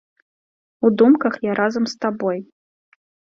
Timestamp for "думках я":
1.01-1.53